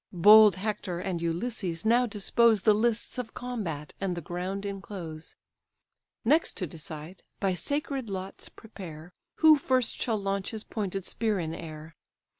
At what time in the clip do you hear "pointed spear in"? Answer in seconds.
10.63-11.53